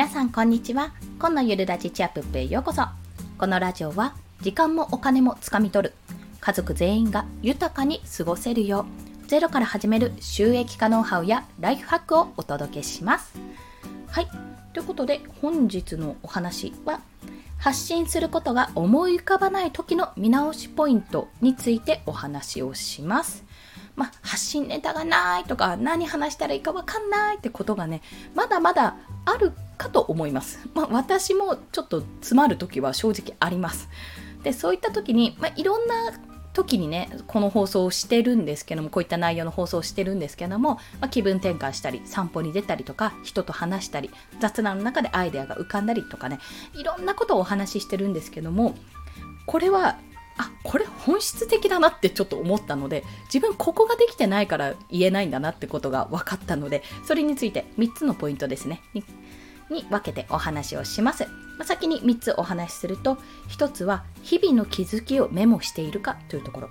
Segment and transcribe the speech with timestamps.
[0.00, 0.94] 皆さんこんにちは。
[1.18, 2.84] 今のゆるラジチアップへようこそ。
[3.36, 5.94] このラジオは時間もお金もつかみ取る。
[6.40, 8.86] 家族全員が豊かに過ごせるよ
[9.24, 13.38] うゼロから始める収益化ノウハウやライフハックをお届けします。
[14.06, 14.28] はい。
[14.72, 17.02] ということで本日のお話は
[17.58, 23.44] 発信することが思い浮かばない時の見直しポイントについてお話をします。
[23.96, 28.00] まあ、発信ネタがないとか何話したらいいか分かんないってことがね
[28.34, 33.88] まだまだあるかと思います、まあ、私もちょっと詰まる時は正直あります。
[34.42, 35.94] でそういった時に、まあ、いろんな
[36.52, 46.38] 時にねこの放送をしてるんですけどもこういった内容の放送をしてるんですけども、まあ、気分転換したり散歩に出たりとか人と話したり雑談の中でアイデアが浮かんだりとかね
[46.74, 48.74] いろんなことをお話ししてるんですけども
[49.46, 49.98] これは
[50.38, 58.80] あこれ本質的だなってちょっと思ったので自分ここができてないから言えないんだなってことが分かったのでそれについて3つのポイントですね。
[59.70, 61.26] に分けてお話をします、
[61.58, 63.18] ま、先に3つお話しすると
[63.48, 66.70] 1つは日々の気づきをメモしているかというところ。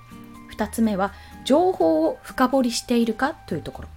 [0.55, 1.13] 2つ目は
[1.45, 3.87] 情報を深掘りしているかというところ。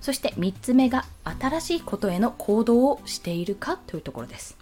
[0.00, 4.56] そして3つ目が新しいことへの行動をしているかというところです。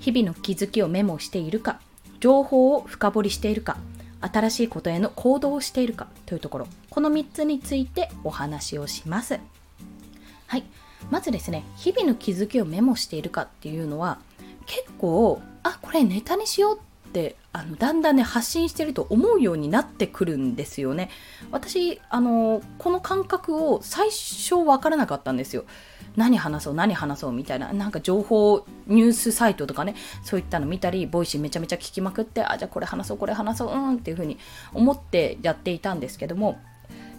[0.00, 1.80] 日々の気づきをメモしているか
[2.20, 3.76] 情報を深掘りしているか
[4.20, 6.68] 新しいことへの行動をしているかというところ。
[6.90, 9.40] この3つについてお話をします。
[10.46, 10.64] はい。
[11.12, 14.18] まずですね日々の気づきをメモしているかっていうのは
[14.64, 21.10] 結構あこれネタにしようってあのだんだんね発信してると思うようになってくるんですよね。
[21.50, 25.66] 私あのこの感覚を最初わからなかったんですよ。
[26.16, 34.38] 何話そう何話そうみたいななんか情報ニュースサイトとかねそういったの見たりボイシーめちゃめちゃ聞きまくってあじゃあこれ話そうこれ話そううんっていう風に
[34.72, 36.58] 思ってやっていたんですけども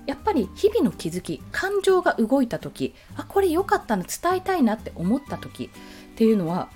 [0.05, 5.69] やっぱり日々の気づき感情が動いた時あこれ良かったな伝えたいなって思った時
[6.13, 6.69] っていうのは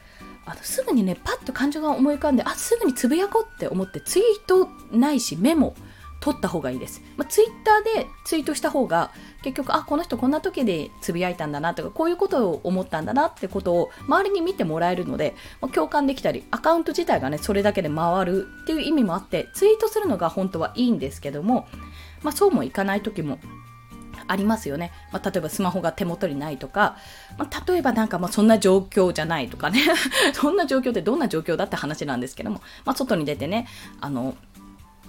[0.45, 5.75] あのすぐにねパッと感情が思い浮かんであすぐにつぶやこうって思ってツイートないしメモ
[6.19, 7.01] 取った方がいいです。
[7.15, 9.11] まあ、ツイッターでツイートした方が
[9.43, 21.67] 結局あこの人こんな時でつぶやいたんだなとかこういうことを思ったんだなってことを周りに見てもらえるので、まあ、共感できたりアカウント自体がねそれだけで回るっていう意味もあってツイートするのが本当はいいんですけども、
[22.23, 23.39] まあ、そうもいかない時も
[24.27, 24.91] ありますよね。
[25.11, 26.97] まあ、例えばスマホが手元にないとか、
[27.37, 29.81] まあ、例えばなんかまあそんな状況じゃないとかね
[30.33, 33.67] そんな状況ってどんな状況だって話なんですけども、まあ、外に出てね、
[34.01, 34.35] あの、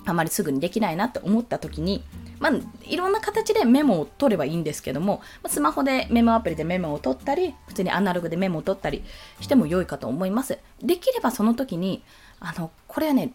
[0.05, 2.03] あまりすぐにできないなって思った時に、
[2.39, 2.53] まあ、
[2.85, 9.05] いろんな形でメモを取ればいいんですけども、まスマホでメモアプリでメモを取ったり、普通にアナログでメモを取ったり
[9.41, 10.59] しても良いかと思います。
[10.83, 12.03] できればその時に、
[12.41, 13.33] あの、これはね、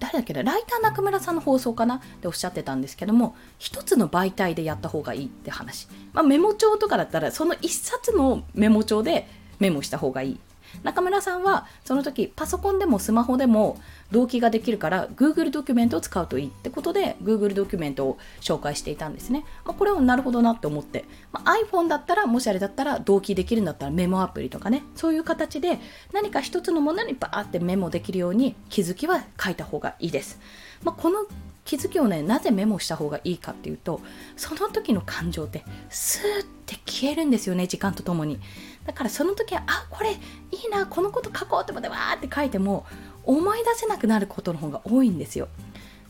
[0.00, 1.96] 誰だっけな、ライター中村さんの放送かな？
[1.96, 5.88] っておっしゃってたんですけども、一つの媒体でやった方がいいって話。
[6.12, 9.28] まあ、メモ帳とかだったら、その一冊のメモ帳で
[9.58, 10.40] メモした方がいい
[10.82, 13.80] 中村さんはその時パソコンでもスマホでも
[14.10, 19.44] 同期ができるから Google ドキュメントを使うといいってことで Google ドキュメントを紹介していたんですね。
[19.64, 25.78] まあ、これはなるほどなって思って、まあ、iPhone だったらもしあれだったら同期できるんだったらメモアプリとかねそういう形で
[26.12, 30.40] 何か一つのものにバーってメモできるように気づきは書いた方がいいです。
[30.82, 31.26] まあ、この
[31.68, 34.00] 気づきをねなぜメモした方がいいかっていうと
[34.38, 38.40] その時の感情ってスーって消えるんですよね時間とともに
[38.88, 42.86] だからその時はあこれいいなこのこと書こうって思ってわーって書いても
[43.22, 45.48] 思い出せなくなることの方が多いんですよ。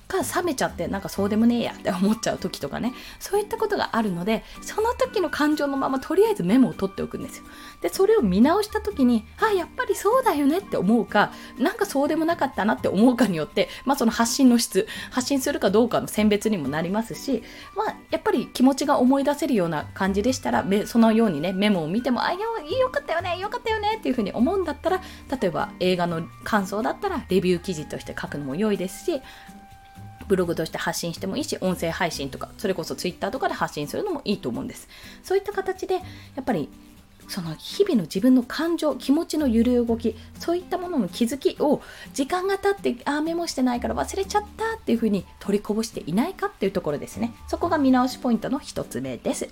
[0.09, 2.95] か冷めちゃってなんかそうでもねえやって思っちゃう時とかね。
[3.21, 7.45] そういったことがあるのでその時の感情のままとりあえずメモを取っておくんですよ。
[7.83, 17.43] でそれを見直した時にあやっぱりそうだよねって思うかなんかそうでもなかったなって思うかによってまあその発信の質発信するかどうかの選別にもなりますし
[17.77, 25.03] まあやっぱり気持ちが思い出せるような感じでしたらそのようにねメモを見てもあよよかったよねよかったよねっていうふうに思うんだったら
[25.41, 29.21] 例えば映画の感想だったらレビュー記事として書くのも良いですし
[30.29, 34.89] ブログとして発信してもいいし、音声配信とか、それこそ Twitter とかで発信するのもいいと思うんです。
[35.23, 36.01] そういった形で、や
[36.41, 36.69] っぱり
[37.29, 41.83] その日々の自分の感情、気持ちの揺れ動き、そういったものの気づきを
[42.15, 47.35] 時間が経って、ああ、メモしてないから忘れちゃったっていうふうに取りこぼしていないかっていうところですね。
[47.47, 49.49] そこが見直しポイントの1つ目です。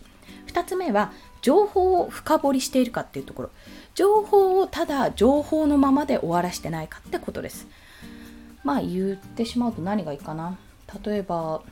[0.47, 1.13] 2つ目は、
[1.43, 3.51] 情報を深掘りしているかっていうところ。
[3.95, 7.67] 情報をただ情報のままで終わらしてないかってことです。
[8.65, 10.59] まあ言ってしまうと何がいいかな。
[11.05, 11.63] 例えば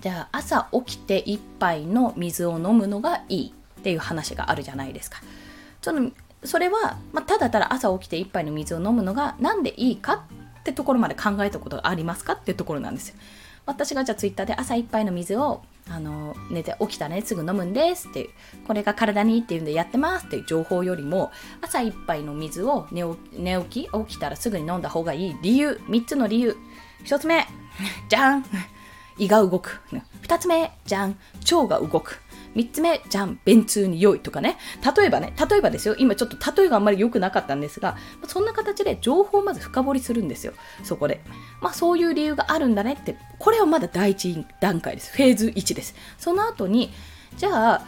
[0.00, 5.20] じゃあ朝起きて1杯の水を飲むのがいいっていう話があるじゃないですか。
[5.82, 6.10] その
[6.44, 10.26] それは、まあ、ただただ朝起きて1杯の水を飲むのが何でいいか
[10.60, 13.16] ってところまで考えたことがありますかっていうところなんですよ。
[13.66, 18.28] 私がじゃあツイッターで朝1杯の水をあの寝て起きたらねすぐ飲むんですっていう
[18.66, 21.30] これが体にいいっていうんでやってますっていう情報よりも
[21.62, 23.02] 朝一杯の水を寝
[23.70, 26.56] 起き起きたらすぐに飲んだ方がいい理由3つの理由
[27.04, 27.46] 1つ目
[28.08, 28.44] じゃん
[29.18, 29.80] 胃が動く
[30.22, 31.16] 2つ目じゃん
[31.50, 32.20] 腸が動く
[32.54, 34.56] 3つ目、じゃん、便通に良いとかね。
[34.96, 35.96] 例えばね、例えばですよ。
[35.98, 37.96] 今ちょっと例えがあんまり良くなかったんですが、
[38.26, 40.52] そんな形で情報をまず深掘りするんですよ。
[40.82, 41.20] そこで。
[41.60, 45.12] まあそういう理由があるんだねって、これはまだ第一段階です。
[45.12, 45.94] フェーズ1です。
[46.18, 46.92] その後に、
[47.36, 47.86] じゃあ、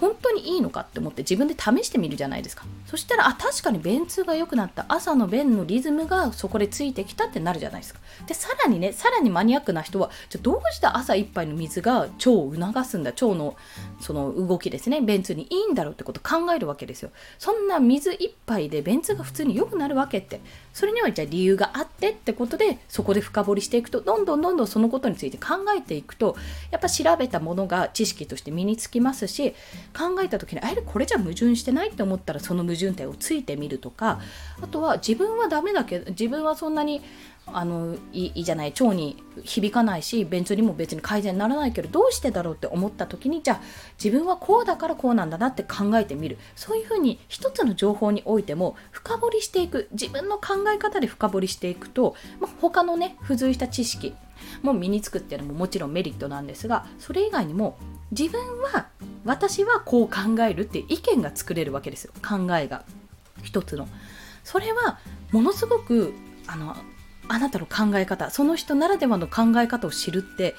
[0.00, 2.64] 本当にいいのかって思って自分で試してみるじゃないですか。
[2.86, 4.86] そしたらあ確かに便通が良くなった。
[4.88, 8.00] 朝の便のリズムがそこでついてきたってなるじゃないですか。
[8.26, 13.10] でさらにねさらにマニアックな人はじゃどうして朝一杯の水が腸を促すんだ？
[13.10, 13.56] 腸の
[14.00, 15.00] その動きですね。
[15.00, 17.10] 便通にいいんだろうってこと考えるわけですよ。
[17.38, 20.40] そんな水一杯で便通が普通に良くなるわけって。
[20.72, 26.36] それにはじゃあ理由があってってことでそこで深掘りしていくとどんどんどんどんそのことについて考えていくと
[26.70, 29.56] やっぱ調べたものが知識として身につきますし
[29.96, 34.20] 考えた時にあれこれじゃ矛盾してないって思ったらその矛盾点をついてみるとか
[34.60, 37.02] あとは自分はダメだけど自分はそんなに
[37.52, 43.60] あのいいじゃない腸に響かないし便通にも別に改善にならないけどどうしてだろうって思った時にじゃあ
[44.02, 46.38] 自分はこうだからこうなんだなって考えてみる。
[46.56, 49.88] そういうふうに一つの情報においても深掘りしていく。
[49.92, 54.14] 自分の考え方で深掘りしていくと、まあ、他のね付随した知識
[54.62, 57.78] も身につくっていうのももちろんメリットなんですがそれ以外にも
[58.10, 58.88] 自分は
[59.24, 62.12] 私はこう考えるっていう意見が作れるわけですよ。
[62.26, 62.84] 考えが。
[63.42, 63.88] 一つの。
[64.44, 64.98] それは
[65.30, 66.14] ものすごく
[66.46, 66.74] あの
[67.28, 70.54] あなたの考え方その人ならではの考え方を知るって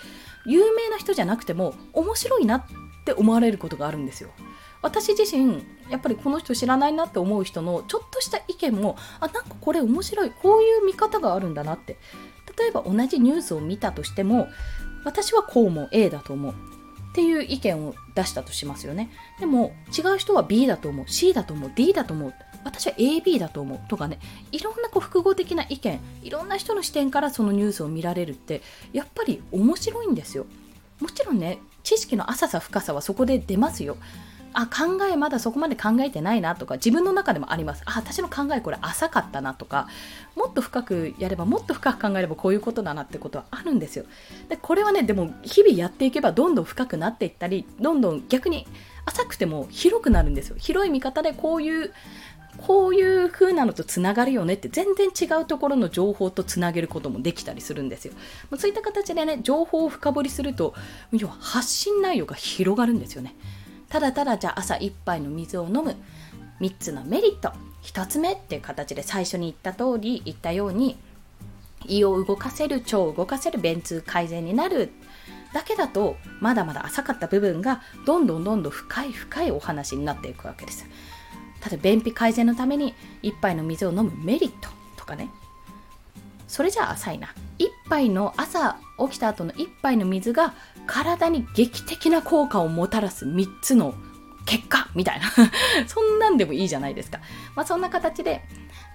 [0.46, 2.64] 有名な人じゃなくても面白いなっ
[3.06, 4.30] て思われることがあるんですよ。
[4.82, 11.98] 私自身やっぱりこの人知らないなって思う人のちょっとした意見もあなんかこれ面白いこういう見方があるんだなって。
[12.60, 14.50] 例えば同じニュースを見たとしても
[15.04, 16.56] 私はこう思う A だと思うっ
[17.14, 19.10] ていう意見を出したとしますよね。
[19.40, 22.34] でも違う人は B だと思う C だと思う D だと思う
[22.64, 24.20] 私は AB だと思うとかね
[24.52, 28.62] いろんなこう複合的な意見いろんな人の視点からそのニュースを見られるって
[28.92, 30.46] やっぱり面白いんですよ。
[31.00, 33.98] もちろんね知識の浅さ深さはそこで出ますよ。
[34.54, 39.88] あ考えまだそこまで考えてないなとか自分の中でもありますあ私の考えこれ浅かったなとか
[40.36, 44.06] もっと深くやればもっと深く考えればこういうことだなってことはあるんですよ
[44.50, 48.68] でこれはねでも日々やっていけばどんどん深くなっていったりどんどん逆に
[49.06, 51.94] 浅くても広くなるんですよ広い見方でこういう
[52.58, 58.14] こういう風なのとつながるよねって全然違うところの情報とつなげることもできたりするんですよ。
[58.58, 60.74] そういった形でね情報を深掘りすると
[61.12, 63.36] 要は発信内容が広がるんですよね。
[63.90, 65.96] ただただじゃあ朝1杯の水を飲む。
[66.62, 67.52] 3つのメリット。
[67.84, 70.98] 1つ目っていう形で最初に言った通り言ったように
[71.88, 74.92] 胃を動かせる腸を動かせる便通改善になる。
[75.54, 80.86] だけだとまだまだ浅かった部分がどんどんどんどん深い深いお話になっていくわけです。
[81.60, 82.94] ただ便秘改善のために
[83.24, 85.30] 1杯の水を飲むメリットとかね。
[86.48, 87.34] それじゃあ浅いな。
[87.58, 90.54] 1杯の朝起きた後の1杯の水が
[90.90, 93.94] 体に劇的な効果をもたらす3つの
[94.48, 95.30] 結果みたいな
[95.88, 97.20] そんなんでもいいじゃないですか。
[97.56, 98.42] まあ、そんな形で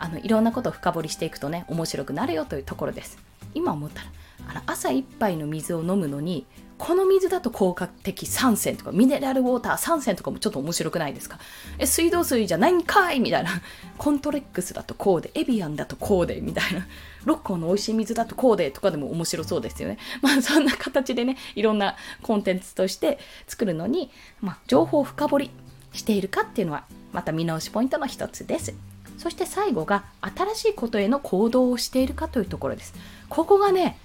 [0.01, 3.19] あのいろんなことを深掘りしていくとね面白くなるよというところです。
[3.55, 4.09] 今思ったら
[4.49, 6.47] あの朝一杯の水を飲むのに
[6.77, 11.39] この水だと効果的3選とかミネラルウォーター3選とかもちょっと面白くないですか？
[11.79, 13.51] え水道水じゃないんかいみたいな。
[13.97, 16.87] コントレックスだとこうでエビアンだとこうでみたいな。
[17.25, 19.99] 六甲の美味しい水だとこうでとかでも面白そうですよね。
[20.21, 25.51] まあそんな形でねいろんなコンテンツとして作るのに、まあ、情報深掘り
[25.93, 28.75] しているかっていうのはまた見直しポイントの一つです。
[29.17, 32.95] そして最後が新しいことへの行動をしているかというところです。
[33.29, 33.97] ここがね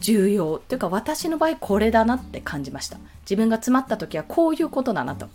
[0.00, 0.58] 重要。
[0.58, 2.98] というか私の場合これだなって感じました。
[3.22, 5.28] 自分が詰まった時はこういうことだなと。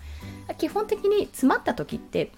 [0.58, 2.32] 基本的に詰まった時って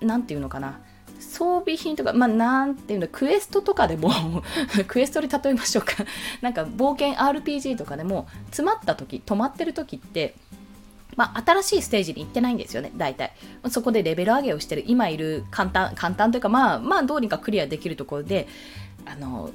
[0.00, 0.78] 何て言うのかな。
[1.18, 4.10] 装備品とか、まあ、なんていうの、クエストとかでも
[4.86, 5.94] クエストで例えましょうか。
[6.42, 10.34] なんか冒険 RPG とかでも、詰まった時、止まってる時って、
[11.16, 13.32] まあ、新しいステージに行ってないんですよね、大体。
[13.70, 18.46] そこでレベル上げをしてる、今いる簡単、簡単というか、まあ、まあ、どうにかクリアできるところで、
[19.06, 19.50] あの、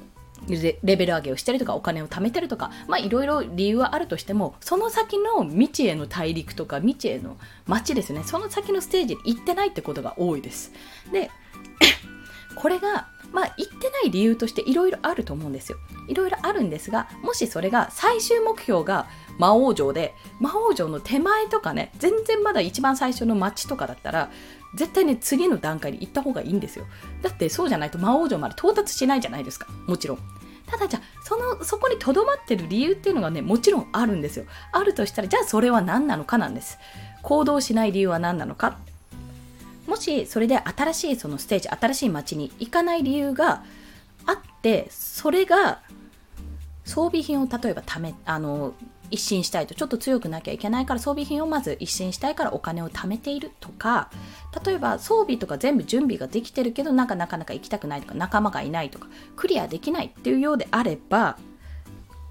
[0.48, 8.22] レベル上げをしたりとかお金を貯めてるとかまあいろいろ理由はあるとしてもその先の未知への大陸とか未知への街ですね。
[8.24, 10.72] その先のステージに行ってないってことが多いです。
[11.12, 11.30] で
[12.56, 19.06] これがまあ行ってない理由としていろいろあると思うんですよいろいろあるんですがもしそれが最終目標が
[19.38, 24.30] 魔王城で魔王城の手前とかね全然まだ一番最初の街とかだったら
[24.74, 26.86] 絶対ね、次の段階に行った方がいいんですよ。
[27.20, 29.66] だってそうじゃないと魔王城まで到達しないじゃないですか。
[29.86, 30.18] もちろん。
[30.66, 36.78] ただじゃあそのそこにとどまってる理由っていうのがねもちろんあるんですよあるとしたらじゃあそれは何なのかなんです
[37.22, 38.78] 行動しない理由は何なのか
[39.86, 43.62] もしそれで新しいそのステージ新しい街に行かない理由が
[44.26, 45.80] あってそれが
[46.84, 48.74] 装備品を例えばためあの
[49.10, 54.10] 一新したいとちょっと強くなきゃいけないから装備品をまず一新したいからお金を貯めているとか
[54.64, 61.38] 例えば装備とか全部準備ができてるけどなんかなかなか行きたくないとか仲間がいないとかクリアできないっていうようであれば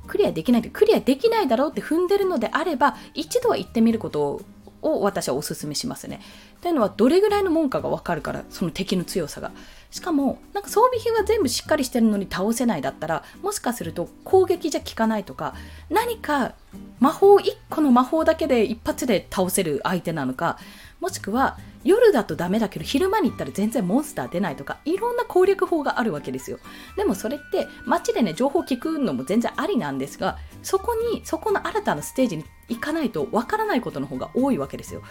[0.08, 4.42] クリアできないクリアできないだろうって踏んでるのであれば一度は行ってみることを
[4.82, 6.22] を私はおすすめしますね。
[6.62, 9.52] というのはどれぐらいの門下が分かるからその敵の強さが。
[9.92, 15.54] しかもなんか装備品は全部しっかりしてるのに倒せないだったらもしかすると攻撃じゃ効かないとか
[15.90, 16.54] 何か
[17.00, 20.58] 魔法1個の魔法だけで一発で倒せる相手なのか
[21.02, 26.60] もしくは夜だとダメだけど昼間に行ったら全然モンスター出ないとかいろんな攻略法があるわけですよ。
[26.96, 35.02] でもそれって街でね情報聞くのも全然ありなんですがそこにそこの新たなステージに行かないとわからないことの方が多いわけですよ。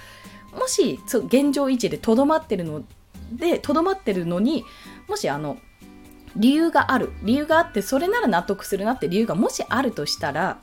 [0.53, 2.83] もし現状維持でとどまってるの
[3.33, 4.65] でとどまってるのに
[5.09, 5.59] もしあの
[6.37, 7.11] 理由がある。
[7.25, 10.61] 理由があってそれなら納得するなって理由がもしあるとしたら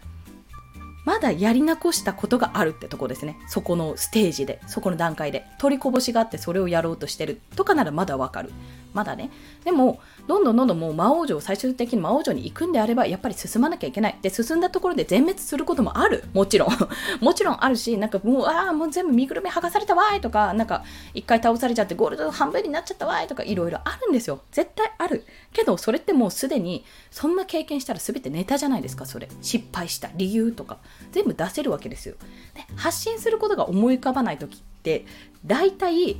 [1.08, 3.40] まだやり残したことがあるってとこですね。
[3.48, 5.46] そこのステージで、そこの段階で。
[5.58, 8.52] 取りこぼしがあってそれをやろうとしてるとかならまだわかる。
[8.98, 9.30] まだね。
[9.64, 14.18] でも、どんどんどんどんもう魔王城、最終的に魔王城に行くんであれば、やっぱり進まなきゃいけない。
[14.24, 16.24] で、進んだところで全滅することもある。
[16.34, 16.70] もちろん。
[17.22, 24.42] もちろんあるし、なんかもう、ああ、もう全部身ぐるみ剥がされたわーいとか、なんか、一回倒されちゃってゴールド半分になっちゃったわーいとか、いろいろあるんですよ。
[24.52, 25.26] 絶対ある。
[25.54, 29.30] けど、それってもうすでに、そんな経験したら全てネタじゃないですか、それ。
[29.44, 30.80] 失敗した理由とか。
[31.12, 32.16] 全部出せるわけですよ。
[32.56, 35.06] で、発信することが思い浮かばない時って、
[35.46, 36.18] 大体、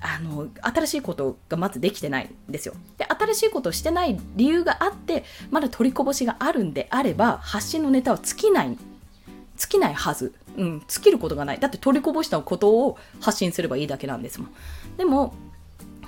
[0.00, 2.74] あの新しいことがまずできてないんですよ。
[2.98, 8.76] で新しいことをしてない理由があってまだ取りこぼしがあるんであれば発信のネタは尽きない
[9.56, 14.50] 尽きないはず、うん、尽きることがないだって取りこぼしたことを発信すればいいだけなんですもん。
[14.96, 15.34] でも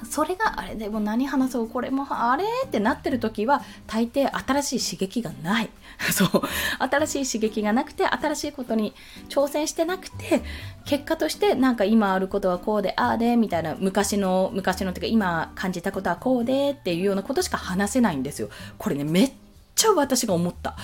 [0.05, 5.71] それがあれでも何話そうこれもあれってなってる時は大抵新しい刺激がない
[6.13, 6.43] そう
[6.79, 8.95] 新しい刺激がなくて新しいことに
[9.29, 10.43] 挑戦してなくて
[10.85, 18.49] 結果としてなんか今あることはこうでああでみたいな昔の昔のっていうか今感じたことはこうでっていうようなことしか話せないんですよ
[18.79, 19.33] これねめっ
[19.77, 20.77] ちゃ私が思った あ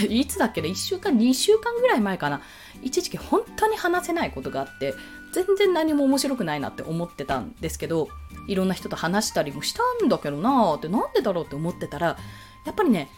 [0.00, 0.06] れ。
[0.06, 2.42] いつだっけね ?1 週間、2週間ぐらい前かな。
[2.82, 4.92] 一時期本当に話せないことがあって、
[5.44, 8.08] 全然何も面白くないなって思ってたんですけど、
[8.48, 12.16] いろんな人と話したりもしたんだけどなーってなんでだろうって思ってたら、
[12.64, 13.10] やっぱりね、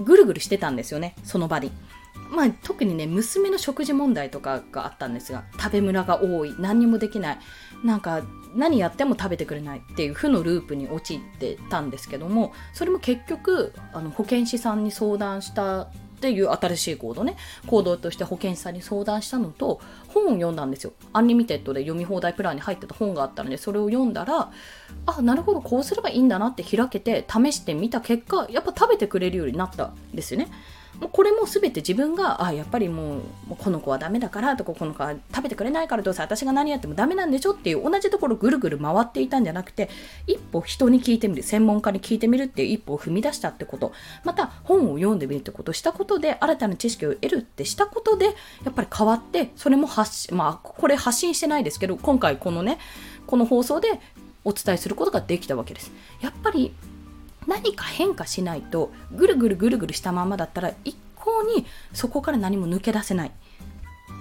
[0.00, 1.70] ぐるぐるしてたんですよね、その場に。
[2.30, 7.38] まあ、特にね、娘の食事問題とかがあったんですが、食べムラが多い、何にもできない、
[7.84, 8.22] なんか
[8.56, 17.36] 何やっても食べてくれないっていう負のループに陥ってたんですけども、それも結局、あの保健師さんに相談したっていう新しい行動ね。
[17.66, 20.92] 行動として保健師さんに相談したのと本を読んだんですよ。
[21.12, 24.50] アンリミテッドで読み放題プランに入ってた本があったのでそれを読んだら
[25.06, 30.48] あなるほどこうすればいいんだなって開けて試してみた結果やっぱ食べてくれるようになったんですよね。
[31.00, 33.20] もうこれも全て自分があやっぱりもう
[33.58, 39.90] この子はダメだからとかこの子は食べてくれないからどうせ私が何やってもダメなんでしょっていう同じところぐるぐる回っていたんじゃなくて
[40.26, 43.92] 一歩人に聞いてみる専門家に聞いてみるっていう一歩を踏み出したってこと。
[44.24, 48.32] また本を読んでみるってことしたことで新たな知識を得るってしたことでや
[48.70, 52.78] っぱり変わってそれも発信まあこれ発信してないですけど今回このね
[53.26, 54.00] この放送で
[54.44, 55.90] お伝えすることができたわけです。
[56.20, 56.72] やっぱり
[57.46, 63.32] 何か変化しないとぐるぐるぐるぐるしたままだったら一向にそこから何も抜け出せない。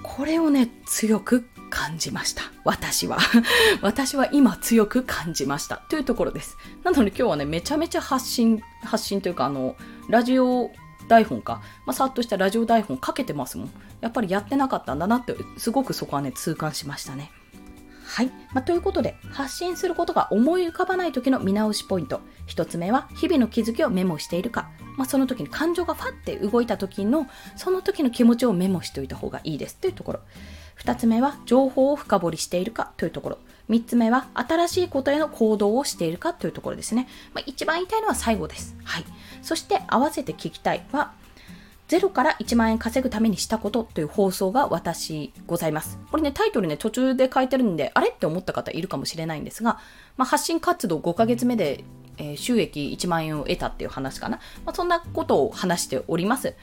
[0.03, 2.43] これをね強く感じました。
[2.63, 3.17] 私は。
[3.81, 5.77] 私は今強く感じました。
[5.89, 6.57] というところです。
[6.83, 9.75] なので今日はねめちゃめちゃ発信発信というかあの
[10.07, 10.71] ラジオ
[11.07, 13.71] 台本か、まあ、さっとしたラジオ台本かけてますもん。
[14.01, 17.31] やっぱりやってなかったんだなってすごくそこはね痛感しましたね。
[18.15, 22.21] はい、まあ、ということで発信することが思い浮かばない時の見直しポイント。
[22.47, 29.75] 1つ目は日々の気づきをメモしているか、まあ、その時に感情がファって動いた時のその時の気持ちをメモしておいた方がいいです。
[29.75, 30.19] というところ。
[30.79, 32.93] 2つ目は情報を深掘りしているか。
[32.95, 33.37] というところ。
[33.69, 36.33] 3つ目は新しいことへの行動をしているか。
[36.33, 39.05] というところですね、まあ、一番言いたいのは最後です、はい、
[39.41, 41.11] そして合わせて聞きたいは
[41.87, 45.99] 0から1万円稼ぐためにしたことという放送が私ございます。
[46.09, 49.79] これね、タイトルね、途中で書いてるんで、あれって思った方いるかもしれないんですが、
[50.17, 51.83] まあ、発信活動5ヶ月目で、
[52.17, 54.37] えー、収益1万円を得たっていう話かな。
[54.65, 56.55] まあ、そんなことを話しております。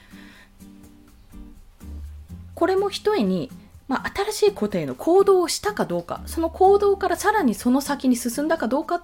[2.55, 3.49] これも一重に、
[3.87, 9.03] まあ、新しいことへの行動をしたかどうか、その行動からさらにその先に進んだかどうか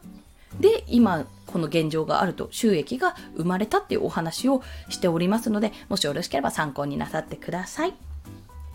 [0.60, 7.94] で、今この現状があると収益が生まれたっていうお話をしておりますので、もしよろしければ参考になさってください。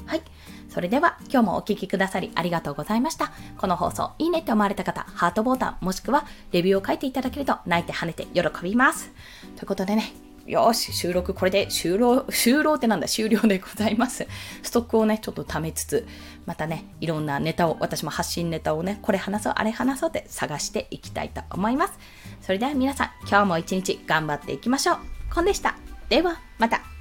[0.06, 0.22] はい。
[0.68, 3.32] それでは今日もお聴きくださりありがとうございました。
[3.58, 9.12] この放送いいねって思われた方、ハートボタンもしくはレビューを書いていただけると泣いて跳ねて喜びます。
[9.56, 10.12] ということでね、
[10.46, 14.26] よし、収録これで終了、 終了ってなんだ、終了でございます。
[14.62, 16.06] ストックをね、ちょっと貯めつつ、
[16.46, 21.94] またね、いろんなネタを、私も発信ネタをね、これ話そう、あれ話そうって探していきたいと思います。
[22.42, 24.98] それでは皆さん、今日も一日頑張っていきましょう。
[25.34, 25.76] コンでした。
[26.08, 26.93] では、また。